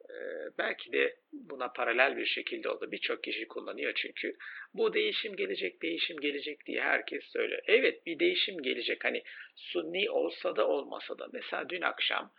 e, 0.04 0.14
belki 0.58 0.92
de 0.92 1.16
buna 1.32 1.72
paralel 1.72 2.16
bir 2.16 2.26
şekilde 2.26 2.68
oldu. 2.68 2.92
Birçok 2.92 3.24
kişi 3.24 3.48
kullanıyor 3.48 3.92
çünkü. 3.96 4.36
Bu 4.74 4.94
değişim 4.94 5.36
gelecek, 5.36 5.82
değişim 5.82 6.16
gelecek 6.20 6.66
diye 6.66 6.82
herkes 6.82 7.24
söylüyor. 7.24 7.62
Evet 7.66 8.06
bir 8.06 8.18
değişim 8.18 8.62
gelecek. 8.62 9.04
Hani 9.04 9.22
sunni 9.56 10.10
olsa 10.10 10.56
da 10.56 10.68
olmasa 10.68 11.18
da. 11.18 11.28
Mesela 11.32 11.68
dün 11.68 11.82
akşam 11.82 12.32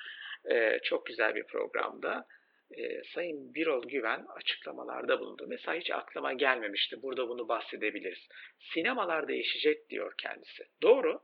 e, 0.51 0.79
çok 0.83 1.05
güzel 1.05 1.35
bir 1.35 1.43
programda 1.43 2.27
e, 2.77 3.03
Sayın 3.03 3.53
Birol 3.53 3.83
Güven 3.87 4.25
açıklamalarda 4.35 5.19
bulundu. 5.19 5.45
Mesela 5.47 5.77
hiç 5.77 5.91
aklıma 5.91 6.33
gelmemişti. 6.33 7.01
Burada 7.01 7.29
bunu 7.29 7.47
bahsedebiliriz. 7.47 8.27
Sinemalar 8.73 9.27
değişecek 9.27 9.89
diyor 9.89 10.13
kendisi. 10.17 10.63
Doğru. 10.81 11.21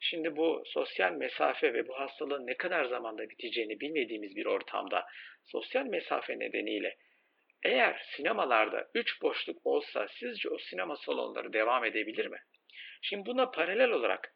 Şimdi 0.00 0.36
bu 0.36 0.62
sosyal 0.66 1.12
mesafe 1.12 1.74
ve 1.74 1.88
bu 1.88 1.98
hastalığın 1.98 2.46
ne 2.46 2.56
kadar 2.56 2.84
zamanda 2.84 3.30
biteceğini 3.30 3.80
bilmediğimiz 3.80 4.36
bir 4.36 4.46
ortamda 4.46 5.06
sosyal 5.44 5.86
mesafe 5.86 6.38
nedeniyle 6.38 6.96
eğer 7.64 8.02
sinemalarda 8.16 8.90
3 8.94 9.22
boşluk 9.22 9.66
olsa 9.66 10.06
sizce 10.18 10.48
o 10.48 10.58
sinema 10.58 10.96
salonları 10.96 11.52
devam 11.52 11.84
edebilir 11.84 12.26
mi? 12.26 12.38
Şimdi 13.02 13.26
buna 13.26 13.50
paralel 13.50 13.90
olarak 13.90 14.34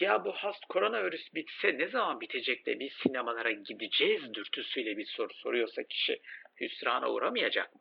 ya 0.00 0.24
bu 0.24 0.32
hast 0.32 0.64
koronavirüs 0.64 1.34
bitse 1.34 1.78
ne 1.78 1.88
zaman 1.88 2.20
bitecek 2.20 2.66
de 2.66 2.80
biz 2.80 2.92
sinemalara 2.92 3.50
gideceğiz 3.50 4.34
dürtüsüyle 4.34 4.96
bir 4.96 5.06
soru 5.06 5.34
soruyorsa 5.34 5.82
kişi 5.82 6.20
hüsrana 6.60 7.10
uğramayacak 7.10 7.74
mı? 7.74 7.80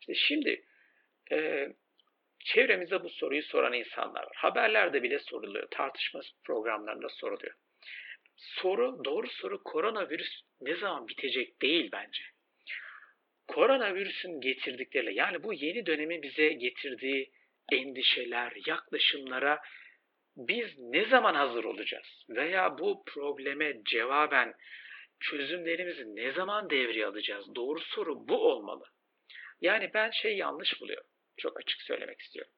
İşte 0.00 0.14
şimdi 0.14 0.64
e, 1.32 1.68
çevremizde 2.44 3.04
bu 3.04 3.10
soruyu 3.10 3.42
soran 3.42 3.72
insanlar 3.72 4.22
var. 4.22 4.36
Haberlerde 4.36 5.02
bile 5.02 5.18
soruluyor. 5.18 5.68
Tartışma 5.70 6.20
programlarında 6.44 7.08
soruluyor. 7.08 7.54
Soru, 8.36 9.04
doğru 9.04 9.28
soru 9.28 9.62
koronavirüs 9.62 10.40
ne 10.60 10.76
zaman 10.76 11.08
bitecek 11.08 11.62
değil 11.62 11.88
bence. 11.92 12.22
Koronavirüsün 13.48 14.40
getirdikleri, 14.40 15.14
yani 15.14 15.42
bu 15.42 15.52
yeni 15.52 15.86
dönemin 15.86 16.22
bize 16.22 16.48
getirdiği 16.48 17.32
endişeler, 17.72 18.52
yaklaşımlara 18.66 19.60
biz 20.36 20.78
ne 20.78 21.04
zaman 21.04 21.34
hazır 21.34 21.64
olacağız? 21.64 22.24
Veya 22.28 22.78
bu 22.78 23.04
probleme 23.06 23.84
cevaben 23.84 24.54
çözümlerimizi 25.20 26.16
ne 26.16 26.32
zaman 26.32 26.70
devreye 26.70 27.06
alacağız? 27.06 27.54
Doğru 27.54 27.80
soru 27.80 28.28
bu 28.28 28.50
olmalı. 28.50 28.84
Yani 29.60 29.90
ben 29.94 30.10
şey 30.10 30.36
yanlış 30.36 30.80
buluyorum. 30.80 31.10
Çok 31.36 31.60
açık 31.60 31.82
söylemek 31.82 32.20
istiyorum. 32.20 32.52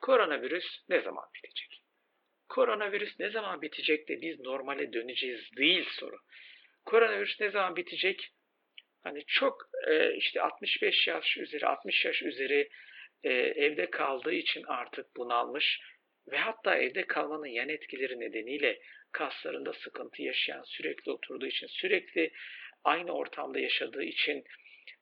Koronavirüs 0.00 0.66
ne 0.88 1.00
zaman 1.00 1.24
bitecek? 1.34 1.82
Koronavirüs 2.48 3.20
ne 3.20 3.30
zaman 3.30 3.62
bitecek 3.62 4.08
de 4.08 4.20
biz 4.20 4.40
normale 4.40 4.92
döneceğiz 4.92 5.56
değil 5.56 5.88
soru. 5.90 6.16
Koronavirüs 6.84 7.40
ne 7.40 7.50
zaman 7.50 7.76
bitecek? 7.76 8.28
Hani 9.04 9.24
çok 9.26 9.62
e, 9.86 10.14
işte 10.14 10.42
65 10.42 11.06
yaş 11.06 11.36
üzeri, 11.36 11.66
60 11.66 12.04
yaş 12.04 12.22
üzeri 12.22 12.68
e, 13.24 13.32
evde 13.32 13.90
kaldığı 13.90 14.32
için 14.32 14.62
artık 14.62 15.16
bunalmış 15.16 15.80
ve 16.30 16.36
hatta 16.36 16.76
evde 16.76 17.06
kalmanın 17.06 17.46
yan 17.46 17.68
etkileri 17.68 18.20
nedeniyle 18.20 18.80
kaslarında 19.12 19.72
sıkıntı 19.72 20.22
yaşayan, 20.22 20.62
sürekli 20.62 21.12
oturduğu 21.12 21.46
için, 21.46 21.66
sürekli 21.66 22.32
aynı 22.84 23.12
ortamda 23.12 23.58
yaşadığı 23.58 24.02
için 24.02 24.44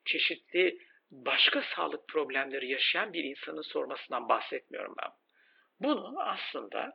çeşitli 0.04 0.78
başka 1.10 1.62
sağlık 1.62 2.08
problemleri 2.08 2.70
yaşayan 2.70 3.12
bir 3.12 3.24
insanın 3.24 3.62
sormasından 3.62 4.28
bahsetmiyorum 4.28 4.94
ben. 5.02 5.10
Bunu 5.80 6.20
aslında 6.20 6.92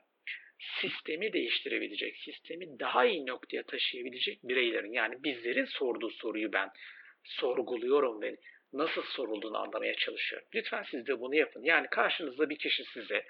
sistemi 0.81 1.33
değiştirebilecek, 1.33 2.17
sistemi 2.17 2.79
daha 2.79 3.05
iyi 3.05 3.25
noktaya 3.25 3.63
taşıyabilecek 3.63 4.39
bireylerin 4.43 4.93
yani 4.93 5.23
bizlerin 5.23 5.65
sorduğu 5.65 6.09
soruyu 6.09 6.53
ben 6.53 6.69
sorguluyorum 7.23 8.21
ve 8.21 8.35
nasıl 8.73 9.01
sorulduğunu 9.01 9.57
anlamaya 9.57 9.95
çalışıyorum. 9.95 10.47
Lütfen 10.55 10.83
siz 10.91 11.07
de 11.07 11.19
bunu 11.19 11.35
yapın. 11.35 11.63
Yani 11.63 11.87
karşınızda 11.91 12.49
bir 12.49 12.57
kişi 12.57 12.83
size 12.83 13.25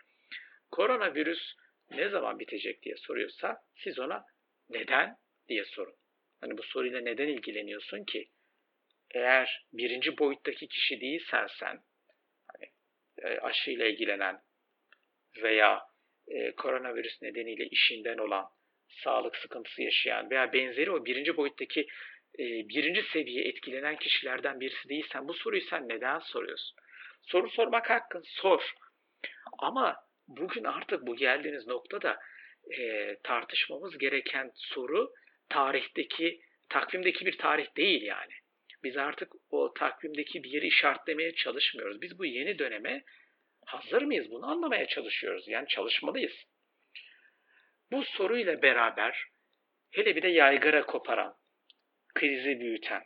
koronavirüs 0.72 1.56
ne 1.92 2.10
zaman 2.10 2.40
bitecek 2.40 2.84
diye 2.84 2.96
soruyorsa 2.96 3.62
siz 3.76 4.00
ona 4.00 4.26
neden 4.70 5.16
diye 5.48 5.66
sorun. 5.66 5.96
Hani 6.42 6.58
bu 6.58 6.64
soruyla 6.64 7.02
neden 7.02 7.28
ilgileniyorsun 7.28 8.04
ki? 8.04 8.30
Eğer 9.12 9.66
birinci 9.74 10.18
boyuttaki 10.18 10.68
kişi 10.68 11.02
değilsen 11.02 11.48
sen, 11.60 11.80
hani 12.48 12.72
e, 13.18 13.40
aşıyla 13.40 13.86
ilgilenen 13.86 14.42
veya 15.44 15.82
e, 16.28 16.52
koronavirüs 16.52 17.22
nedeniyle 17.22 17.66
işinden 17.66 18.18
olan, 18.18 18.46
sağlık 19.04 19.36
sıkıntısı 19.36 19.82
yaşayan 19.82 20.30
veya 20.30 20.54
benzeri 20.54 20.92
o 20.92 21.06
birinci 21.06 21.38
boyuttaki 21.38 21.88
e, 22.40 22.44
birinci 22.70 23.04
seviye 23.04 23.44
etkilenen 23.44 23.96
kişilerden 23.96 24.60
birisi 24.60 24.90
değilsen 24.90 25.28
bu 25.28 25.34
soruyu 25.34 25.62
sen 25.62 25.90
neden 25.90 26.20
soruyorsun? 26.20 26.78
Soru 27.22 27.50
sormak 27.50 27.90
hakkın, 27.90 28.24
sor. 28.26 28.74
Ama 29.60 30.09
bugün 30.30 30.64
artık 30.64 31.08
bu 31.08 31.16
geldiğiniz 31.16 31.68
noktada 31.68 32.20
e, 32.78 33.16
tartışmamız 33.24 33.98
gereken 33.98 34.52
soru 34.56 35.14
tarihteki, 35.50 36.42
takvimdeki 36.70 37.26
bir 37.26 37.38
tarih 37.38 37.76
değil 37.78 38.02
yani. 38.02 38.34
Biz 38.84 38.98
artık 38.98 39.32
o 39.50 39.74
takvimdeki 39.74 40.44
bir 40.44 40.50
yeri 40.50 40.68
işaretlemeye 40.68 41.36
çalışmıyoruz. 41.36 42.02
Biz 42.02 42.20
bu 42.20 42.26
yeni 42.26 42.60
döneme 42.60 43.04
hazır 43.66 44.02
mıyız? 44.02 44.32
Bunu 44.32 44.52
anlamaya 44.52 44.88
çalışıyoruz. 44.88 45.48
Yani 45.48 45.68
çalışmalıyız. 45.68 46.34
Bu 47.92 48.04
soruyla 48.04 48.62
beraber 48.62 49.24
hele 49.92 50.16
bir 50.16 50.22
de 50.22 50.28
yaygara 50.28 50.86
koparan, 50.86 51.34
krizi 52.16 52.60
büyüten, 52.60 53.04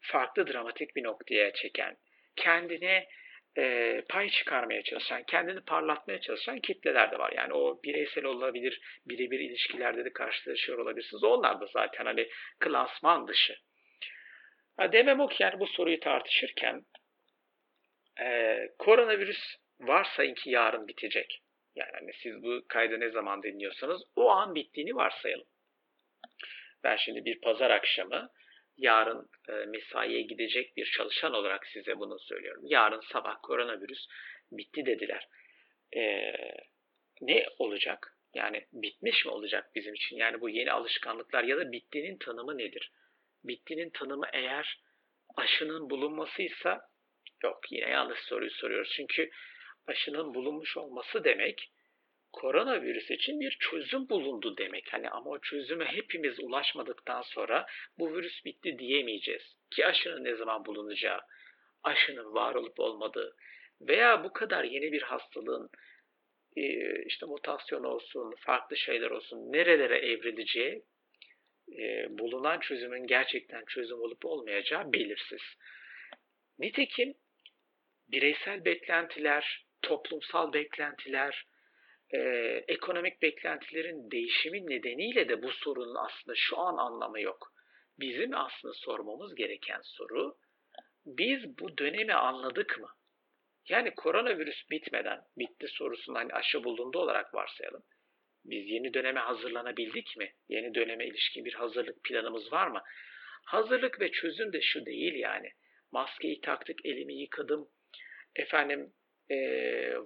farklı 0.00 0.46
dramatik 0.46 0.96
bir 0.96 1.04
noktaya 1.04 1.52
çeken, 1.52 1.96
kendine 2.36 3.08
e, 3.58 4.02
pay 4.08 4.30
çıkarmaya 4.30 4.82
çalışan, 4.82 5.22
kendini 5.22 5.60
parlatmaya 5.60 6.20
çalışan 6.20 6.60
kitleler 6.60 7.10
de 7.10 7.18
var. 7.18 7.32
Yani 7.36 7.52
o 7.52 7.82
bireysel 7.84 8.24
olabilir, 8.24 8.80
birebir 9.06 9.40
ilişkilerde 9.40 10.04
de 10.04 10.12
karşılaşıyor 10.12 10.78
olabilirsiniz. 10.78 11.24
Onlar 11.24 11.60
da 11.60 11.66
zaten 11.66 12.04
hani 12.04 12.28
klasman 12.60 13.28
dışı. 13.28 13.56
Ha, 14.76 14.92
demem 14.92 15.20
o 15.20 15.28
ki 15.28 15.42
yani 15.42 15.60
bu 15.60 15.66
soruyu 15.66 16.00
tartışırken 16.00 16.82
e, 18.20 18.58
koronavirüs 18.78 19.56
varsayın 19.80 20.34
ki 20.34 20.50
yarın 20.50 20.88
bitecek. 20.88 21.42
Yani 21.76 21.90
hani 21.92 22.12
siz 22.22 22.42
bu 22.42 22.62
kaydı 22.68 23.00
ne 23.00 23.10
zaman 23.10 23.42
dinliyorsanız 23.42 24.02
o 24.16 24.30
an 24.30 24.54
bittiğini 24.54 24.94
varsayalım. 24.94 25.46
Ben 26.84 26.96
şimdi 26.96 27.24
bir 27.24 27.40
pazar 27.40 27.70
akşamı 27.70 28.30
yarın 28.78 29.28
e, 29.48 29.52
mesaiye 29.52 30.22
gidecek 30.22 30.76
bir 30.76 30.90
çalışan 30.96 31.34
olarak 31.34 31.66
size 31.66 31.98
bunu 31.98 32.18
söylüyorum. 32.18 32.62
Yarın 32.66 33.00
sabah 33.12 33.36
koronavirüs 33.42 34.06
bitti 34.52 34.86
dediler. 34.86 35.28
E, 35.96 36.32
ne 37.20 37.46
olacak? 37.58 38.12
Yani 38.34 38.66
bitmiş 38.72 39.24
mi 39.24 39.30
olacak 39.30 39.70
bizim 39.74 39.94
için? 39.94 40.16
Yani 40.16 40.40
bu 40.40 40.48
yeni 40.48 40.72
alışkanlıklar 40.72 41.44
ya 41.44 41.56
da 41.56 41.72
bittiğinin 41.72 42.18
tanımı 42.18 42.58
nedir? 42.58 42.92
Bittiğinin 43.44 43.90
tanımı 43.90 44.26
eğer 44.32 44.80
aşının 45.36 45.90
bulunmasıysa 45.90 46.80
yok 47.42 47.60
yine 47.70 47.90
yanlış 47.90 48.20
soruyu 48.20 48.50
soruyoruz. 48.50 48.92
Çünkü 48.96 49.30
aşının 49.86 50.34
bulunmuş 50.34 50.76
olması 50.76 51.24
demek 51.24 51.72
koronavirüs 52.36 53.10
için 53.10 53.40
bir 53.40 53.56
çözüm 53.60 54.08
bulundu 54.08 54.56
demek. 54.56 54.92
Hani 54.92 55.10
ama 55.10 55.30
o 55.30 55.38
çözüme 55.38 55.84
hepimiz 55.84 56.40
ulaşmadıktan 56.40 57.22
sonra 57.22 57.66
bu 57.98 58.14
virüs 58.14 58.44
bitti 58.44 58.78
diyemeyeceğiz. 58.78 59.42
Ki 59.70 59.86
aşının 59.86 60.24
ne 60.24 60.34
zaman 60.34 60.64
bulunacağı, 60.64 61.20
aşının 61.82 62.34
var 62.34 62.54
olup 62.54 62.80
olmadığı 62.80 63.36
veya 63.80 64.24
bu 64.24 64.32
kadar 64.32 64.64
yeni 64.64 64.92
bir 64.92 65.02
hastalığın 65.02 65.70
e, 66.56 66.62
işte 67.04 67.26
mutasyon 67.26 67.84
olsun, 67.84 68.34
farklı 68.38 68.76
şeyler 68.76 69.10
olsun 69.10 69.52
nerelere 69.52 69.98
evrileceği 69.98 70.82
e, 71.78 72.06
bulunan 72.18 72.60
çözümün 72.60 73.06
gerçekten 73.06 73.64
çözüm 73.64 74.00
olup 74.00 74.24
olmayacağı 74.24 74.92
belirsiz. 74.92 75.42
Nitekim 76.58 77.14
bireysel 78.08 78.64
beklentiler, 78.64 79.66
toplumsal 79.82 80.52
beklentiler, 80.52 81.46
e, 82.14 82.18
ekonomik 82.68 83.22
beklentilerin 83.22 84.10
değişimi 84.10 84.66
nedeniyle 84.66 85.28
de 85.28 85.42
bu 85.42 85.52
sorunun 85.52 85.94
aslında 85.94 86.34
şu 86.36 86.58
an 86.58 86.76
anlamı 86.76 87.20
yok. 87.20 87.52
Bizim 87.98 88.34
aslında 88.34 88.74
sormamız 88.74 89.34
gereken 89.34 89.80
soru, 89.84 90.36
biz 91.06 91.58
bu 91.58 91.78
dönemi 91.78 92.14
anladık 92.14 92.78
mı? 92.80 92.88
Yani 93.68 93.94
koronavirüs 93.94 94.70
bitmeden, 94.70 95.20
bitti 95.38 95.68
sorusunda 95.68 96.18
hani 96.18 96.32
aşı 96.32 96.64
bulundu 96.64 96.98
olarak 96.98 97.34
varsayalım. 97.34 97.82
Biz 98.44 98.70
yeni 98.70 98.94
döneme 98.94 99.20
hazırlanabildik 99.20 100.16
mi? 100.16 100.32
Yeni 100.48 100.74
döneme 100.74 101.06
ilişkin 101.06 101.44
bir 101.44 101.54
hazırlık 101.54 102.04
planımız 102.04 102.52
var 102.52 102.66
mı? 102.68 102.82
Hazırlık 103.44 104.00
ve 104.00 104.10
çözüm 104.10 104.52
de 104.52 104.60
şu 104.60 104.86
değil 104.86 105.14
yani. 105.14 105.52
Maskeyi 105.92 106.40
taktık, 106.40 106.86
elimi 106.86 107.14
yıkadım, 107.14 107.68
efendim 108.36 108.92
e, 109.30 109.38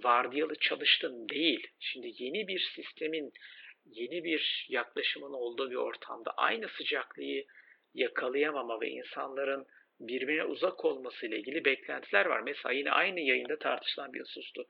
vardiyalı 0.05 0.55
çalıştım 0.55 1.29
değil. 1.29 1.67
Şimdi 1.81 2.13
yeni 2.19 2.49
bir 2.49 2.73
sistemin, 2.75 3.33
yeni 3.85 4.25
bir 4.25 4.67
yaklaşımın 4.69 5.33
olduğu 5.33 5.71
bir 5.71 5.77
ortamda 5.77 6.31
aynı 6.31 6.69
sıcaklığı 6.69 7.45
yakalayamama 7.95 8.81
ve 8.81 8.89
insanların 8.89 9.67
birbirine 10.01 10.45
uzak 10.45 10.85
olması 10.85 11.27
ile 11.27 11.39
ilgili 11.39 11.65
beklentiler 11.65 12.27
var. 12.27 12.41
Mesela 12.41 12.73
yine 12.73 12.91
aynı 12.91 13.21
yayında 13.21 13.59
tartışılan 13.59 14.13
bir 14.13 14.21
husustu. 14.21 14.67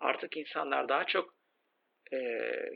Artık 0.00 0.36
insanlar 0.36 0.88
daha 0.88 1.04
çok 1.04 1.34
e, 2.12 2.18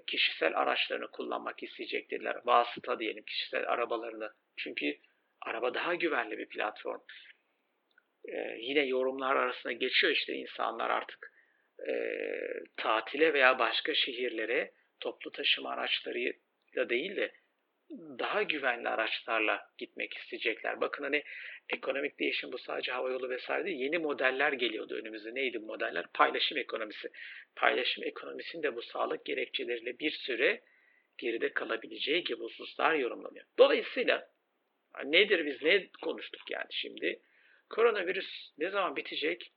kişisel 0.06 0.58
araçlarını 0.58 1.10
kullanmak 1.10 1.62
isteyecektirler. 1.62 2.36
Vasıta 2.44 2.98
diyelim 2.98 3.24
kişisel 3.24 3.68
arabalarını. 3.68 4.30
Çünkü 4.56 4.98
araba 5.40 5.74
daha 5.74 5.94
güvenli 5.94 6.38
bir 6.38 6.48
platform. 6.48 7.00
E, 8.28 8.56
yine 8.58 8.80
yorumlar 8.80 9.36
arasında 9.36 9.72
geçiyor 9.72 10.12
işte 10.12 10.32
insanlar 10.34 10.90
artık 10.90 11.32
e, 11.88 11.94
tatile 12.76 13.34
veya 13.34 13.58
başka 13.58 13.94
şehirlere 13.94 14.70
toplu 15.00 15.30
taşıma 15.32 15.70
araçlarıyla 15.70 16.88
değil 16.88 17.16
de 17.16 17.32
daha 18.18 18.42
güvenli 18.42 18.88
araçlarla 18.88 19.66
gitmek 19.78 20.14
isteyecekler. 20.14 20.80
Bakın 20.80 21.04
hani 21.04 21.22
ekonomik 21.68 22.18
değişim 22.18 22.52
bu 22.52 22.58
sadece 22.58 22.92
havayolu 22.92 23.30
vesaire 23.30 23.64
değil. 23.64 23.78
Yeni 23.78 23.98
modeller 23.98 24.52
geliyordu 24.52 24.94
önümüze. 24.94 25.34
Neydi 25.34 25.62
bu 25.62 25.66
modeller? 25.66 26.06
Paylaşım 26.14 26.58
ekonomisi. 26.58 27.10
Paylaşım 27.56 28.04
ekonomisinde 28.04 28.76
bu 28.76 28.82
sağlık 28.82 29.24
gerekçeleriyle 29.24 29.98
bir 29.98 30.10
süre 30.10 30.60
geride 31.18 31.52
kalabileceği 31.52 32.24
gibi 32.24 32.40
hususlar 32.40 32.94
yorumlanıyor. 32.94 33.44
Dolayısıyla 33.58 34.28
nedir 35.04 35.46
biz 35.46 35.62
ne 35.62 35.88
konuştuk 36.02 36.50
yani 36.50 36.68
şimdi? 36.70 37.20
Koronavirüs 37.72 38.50
ne 38.58 38.70
zaman 38.70 38.96
bitecek? 38.96 39.52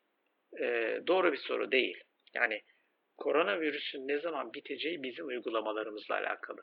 Ee, 0.60 0.99
doğru 1.08 1.32
bir 1.32 1.38
soru 1.38 1.71
değil. 1.71 1.97
Yani 2.36 2.62
koronavirüsün 3.17 4.08
ne 4.08 4.19
zaman 4.19 4.54
biteceği 4.54 5.04
bizim 5.04 5.28
uygulamalarımızla 5.28 6.15
alakalı. 6.15 6.62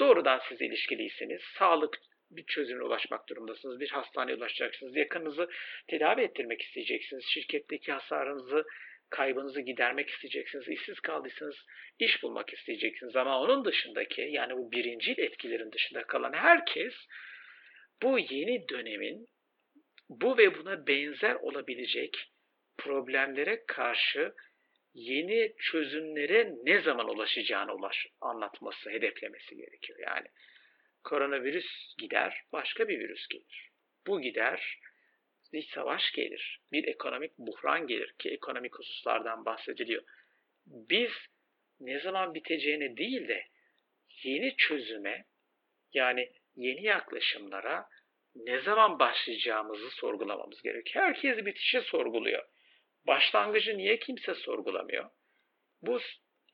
Doğrudan 0.00 0.40
siz 0.48 0.60
ilişkiliyseniz 0.60 1.40
sağlık 1.58 1.98
bir 2.30 2.46
çözümüne 2.46 2.84
ulaşmak 2.84 3.28
durumundasınız. 3.28 3.80
Bir 3.80 3.88
hastaneye 3.88 4.34
ulaşacaksınız. 4.34 4.96
Yakınınızı 4.96 5.48
tedavi 5.88 6.20
ettirmek 6.20 6.62
isteyeceksiniz. 6.62 7.24
Şirketteki 7.24 7.92
hasarınızı, 7.92 8.64
kaybınızı 9.10 9.60
gidermek 9.60 10.10
isteyeceksiniz. 10.10 10.68
İşsiz 10.68 11.00
kaldıysanız 11.00 11.56
iş 11.98 12.22
bulmak 12.22 12.52
isteyeceksiniz. 12.52 13.16
Ama 13.16 13.40
onun 13.40 13.64
dışındaki 13.64 14.22
yani 14.30 14.56
bu 14.56 14.72
birincil 14.72 15.18
etkilerin 15.18 15.72
dışında 15.72 16.02
kalan 16.02 16.32
herkes 16.32 16.94
bu 18.02 18.18
yeni 18.18 18.68
dönemin 18.68 19.31
bu 20.20 20.38
ve 20.38 20.58
buna 20.58 20.86
benzer 20.86 21.34
olabilecek 21.34 22.32
problemlere 22.78 23.64
karşı 23.66 24.32
yeni 24.94 25.54
çözümlere 25.58 26.54
ne 26.64 26.80
zaman 26.80 27.08
ulaşacağını 27.08 27.74
ulaş, 27.74 28.06
anlatması, 28.20 28.90
hedeflemesi 28.90 29.56
gerekiyor. 29.56 29.98
Yani 29.98 30.26
koronavirüs 31.04 31.96
gider, 31.98 32.42
başka 32.52 32.88
bir 32.88 32.98
virüs 32.98 33.28
gelir. 33.28 33.70
Bu 34.06 34.20
gider, 34.20 34.78
bir 35.52 35.62
savaş 35.62 36.12
gelir, 36.12 36.60
bir 36.72 36.88
ekonomik 36.88 37.38
buhran 37.38 37.86
gelir 37.86 38.14
ki 38.18 38.30
ekonomik 38.30 38.74
hususlardan 38.78 39.44
bahsediliyor. 39.44 40.02
Biz 40.66 41.10
ne 41.80 42.00
zaman 42.00 42.34
biteceğini 42.34 42.96
değil 42.96 43.28
de 43.28 43.46
yeni 44.22 44.56
çözüme 44.56 45.24
yani 45.92 46.32
yeni 46.56 46.84
yaklaşımlara 46.84 47.86
ne 48.34 48.60
zaman 48.60 48.98
başlayacağımızı 48.98 49.90
sorgulamamız 49.90 50.62
gerekiyor. 50.62 51.04
Herkes 51.04 51.46
bitişi 51.46 51.80
sorguluyor. 51.80 52.42
Başlangıcı 53.06 53.78
niye 53.78 53.98
kimse 53.98 54.34
sorgulamıyor? 54.34 55.10
Bu 55.82 56.00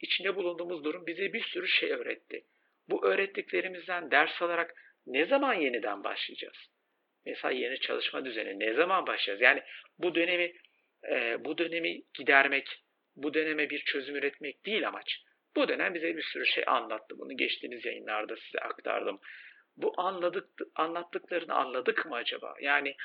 içinde 0.01 0.37
bulunduğumuz 0.37 0.85
durum 0.85 1.07
bize 1.07 1.33
bir 1.33 1.43
sürü 1.43 1.69
şey 1.69 1.93
öğretti. 1.93 2.45
Bu 2.89 3.07
öğrettiklerimizden 3.07 4.11
ders 4.11 4.43
alarak 4.43 4.75
ne 5.07 5.27
zaman 5.27 5.55
yeniden 5.55 6.05
başlayacağız? 6.05 6.57
Mesela 7.27 7.53
yeni 7.53 7.81
çalışma 7.81 8.25
düzeni 8.25 8.61
ne 8.61 8.75
zaman 8.75 9.07
başlayacağız? 9.07 9.41
Yani 9.41 9.63
bu 9.99 10.15
dönemi 10.15 10.53
e, 11.11 11.45
bu 11.45 11.59
dönemi 11.59 12.03
gidermek, 12.15 12.69
bu 13.17 13.35
döneme 13.35 13.71
bir 13.71 13.85
çözüm 13.85 14.17
üretmek 14.17 14.67
değil 14.67 14.89
amaç. 14.89 15.23
Bu 15.57 15.69
dönem 15.69 15.95
bize 15.95 16.17
bir 16.17 16.23
sürü 16.23 16.47
şey 16.47 16.65
anlattı. 16.67 17.19
Bunu 17.19 17.37
geçtiğimiz 17.37 17.85
yayınlarda 17.85 18.37
size 18.37 18.59
aktardım. 18.59 19.21
Bu 19.79 19.95
anladık, 19.97 20.49
anlattıklarını 20.75 21.55
anladık 21.55 22.07
mı 22.07 22.15
acaba? 22.15 22.55
Yani 22.61 22.97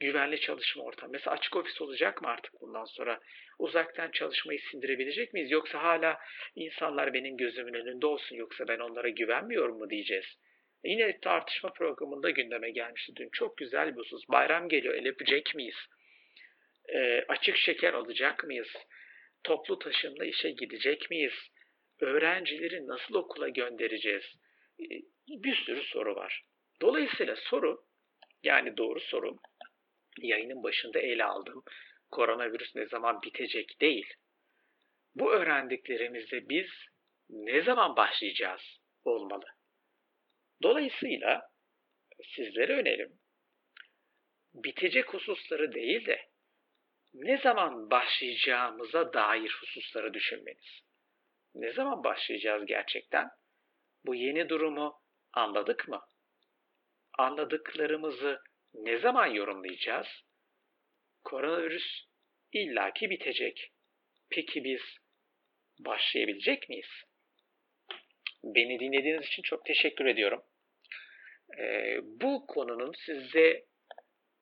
güvenli 0.00 0.40
çalışma 0.40 0.84
ortamı. 0.84 1.12
Mesela 1.12 1.36
açık 1.36 1.56
ofis 1.56 1.80
olacak 1.80 2.22
mı 2.22 2.28
artık 2.28 2.60
bundan 2.60 2.84
sonra? 2.84 3.20
Uzaktan 3.58 4.10
çalışmayı 4.10 4.60
sindirebilecek 4.70 5.34
miyiz? 5.34 5.50
Yoksa 5.50 5.82
hala 5.82 6.18
insanlar 6.56 7.14
benim 7.14 7.36
gözümün 7.36 7.74
önünde 7.74 8.06
olsun 8.06 8.36
yoksa 8.36 8.68
ben 8.68 8.78
onlara 8.78 9.08
güvenmiyorum 9.08 9.78
mu 9.78 9.90
diyeceğiz? 9.90 10.26
Yine 10.84 11.20
tartışma 11.20 11.72
programında 11.72 12.30
gündeme 12.30 12.70
gelmişti 12.70 13.12
dün. 13.16 13.28
Çok 13.32 13.56
güzel 13.56 13.92
bir 13.92 14.00
husus. 14.00 14.28
Bayram 14.28 14.68
geliyor. 14.68 14.94
El 14.94 15.08
öpecek 15.08 15.54
miyiz? 15.54 15.76
E, 16.88 17.24
açık 17.28 17.56
şeker 17.56 17.94
alacak 17.94 18.44
mıyız? 18.44 18.68
Toplu 19.44 19.78
taşımla 19.78 20.24
işe 20.24 20.50
gidecek 20.50 21.10
miyiz? 21.10 21.34
Öğrencileri 22.00 22.86
nasıl 22.86 23.14
okula 23.14 23.48
göndereceğiz? 23.48 24.24
E, 24.80 24.84
bir 25.28 25.56
sürü 25.56 25.82
soru 25.82 26.16
var. 26.16 26.42
Dolayısıyla 26.80 27.36
soru, 27.36 27.84
yani 28.42 28.76
doğru 28.76 29.00
soru, 29.00 29.36
yayının 30.20 30.62
başında 30.62 30.98
ele 30.98 31.24
aldım. 31.24 31.62
Koronavirüs 32.10 32.76
ne 32.76 32.86
zaman 32.86 33.22
bitecek 33.22 33.80
değil. 33.80 34.06
Bu 35.14 35.32
öğrendiklerimizde 35.32 36.48
biz 36.48 36.70
ne 37.30 37.62
zaman 37.62 37.96
başlayacağız 37.96 38.62
olmalı. 39.04 39.44
Dolayısıyla 40.62 41.42
sizlere 42.34 42.72
önerim 42.72 43.18
bitecek 44.54 45.14
hususları 45.14 45.72
değil 45.72 46.06
de 46.06 46.28
ne 47.14 47.38
zaman 47.38 47.90
başlayacağımıza 47.90 49.12
dair 49.12 49.50
hususları 49.60 50.14
düşünmeniz. 50.14 50.80
Ne 51.54 51.72
zaman 51.72 52.04
başlayacağız 52.04 52.66
gerçekten? 52.66 53.28
Bu 54.06 54.14
yeni 54.14 54.48
durumu 54.48 55.00
anladık 55.38 55.88
mı? 55.88 56.00
Anladıklarımızı 57.18 58.40
ne 58.74 58.98
zaman 58.98 59.26
yorumlayacağız? 59.26 60.06
Koronavirüs 61.24 62.04
illaki 62.52 63.10
bitecek. 63.10 63.72
Peki 64.30 64.64
biz 64.64 64.80
başlayabilecek 65.80 66.68
miyiz? 66.68 67.04
Beni 68.44 68.80
dinlediğiniz 68.80 69.26
için 69.26 69.42
çok 69.42 69.64
teşekkür 69.64 70.06
ediyorum. 70.06 70.42
Ee, 71.58 71.98
bu 72.02 72.46
konunun 72.46 72.92
sizde 73.06 73.64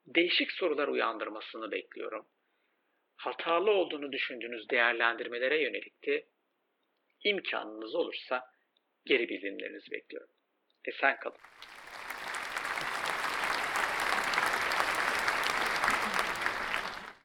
değişik 0.06 0.52
sorular 0.52 0.88
uyandırmasını 0.88 1.70
bekliyorum. 1.70 2.26
Hatalı 3.16 3.70
olduğunu 3.70 4.12
düşündüğünüz 4.12 4.68
değerlendirmelere 4.70 5.62
yönelik 5.62 6.06
de 6.06 6.26
imkanınız 7.24 7.94
olursa 7.94 8.44
geri 9.04 9.28
bildirimlerinizi 9.28 9.90
bekliyorum. 9.90 10.35
they 10.86 10.92
sank 11.00 11.18